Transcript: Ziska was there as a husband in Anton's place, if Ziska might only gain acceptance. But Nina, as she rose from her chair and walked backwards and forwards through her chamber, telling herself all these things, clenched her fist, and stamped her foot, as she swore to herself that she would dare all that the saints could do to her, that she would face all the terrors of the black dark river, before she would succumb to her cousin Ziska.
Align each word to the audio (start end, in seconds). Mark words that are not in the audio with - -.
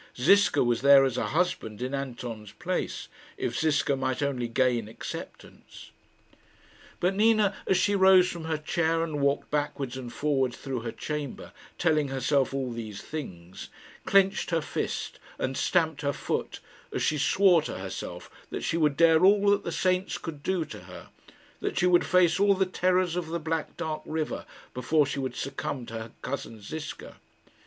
Ziska 0.19 0.63
was 0.63 0.81
there 0.81 1.03
as 1.05 1.15
a 1.15 1.27
husband 1.27 1.79
in 1.79 1.93
Anton's 1.93 2.53
place, 2.53 3.07
if 3.37 3.55
Ziska 3.55 3.95
might 3.95 4.23
only 4.23 4.47
gain 4.47 4.87
acceptance. 4.87 5.91
But 6.99 7.13
Nina, 7.13 7.55
as 7.67 7.77
she 7.77 7.93
rose 7.93 8.27
from 8.27 8.45
her 8.45 8.57
chair 8.57 9.03
and 9.03 9.19
walked 9.21 9.51
backwards 9.51 9.95
and 9.97 10.11
forwards 10.11 10.57
through 10.57 10.79
her 10.79 10.91
chamber, 10.91 11.53
telling 11.77 12.07
herself 12.07 12.51
all 12.51 12.71
these 12.71 12.99
things, 13.03 13.69
clenched 14.07 14.49
her 14.49 14.59
fist, 14.59 15.19
and 15.37 15.55
stamped 15.55 16.01
her 16.01 16.13
foot, 16.13 16.61
as 16.91 17.03
she 17.03 17.19
swore 17.19 17.61
to 17.61 17.77
herself 17.77 18.31
that 18.49 18.63
she 18.63 18.77
would 18.77 18.97
dare 18.97 19.23
all 19.23 19.51
that 19.51 19.63
the 19.63 19.71
saints 19.71 20.17
could 20.17 20.41
do 20.41 20.65
to 20.65 20.79
her, 20.85 21.09
that 21.59 21.77
she 21.77 21.85
would 21.85 22.07
face 22.07 22.39
all 22.39 22.55
the 22.55 22.65
terrors 22.65 23.15
of 23.15 23.27
the 23.27 23.37
black 23.39 23.77
dark 23.77 24.01
river, 24.05 24.47
before 24.73 25.05
she 25.05 25.19
would 25.19 25.35
succumb 25.35 25.85
to 25.85 25.93
her 25.93 26.11
cousin 26.23 26.59
Ziska. 26.59 27.17